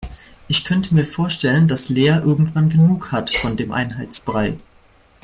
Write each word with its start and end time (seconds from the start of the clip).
Ich 0.47 0.65
könnte 0.65 0.95
mir 0.95 1.05
vorstellen, 1.05 1.67
dass 1.67 1.89
Lea 1.89 2.19
irgendwann 2.23 2.69
genug 2.69 3.11
hat 3.11 3.35
von 3.35 3.55
dem 3.55 3.71
Einheitsbrei. 3.71 4.57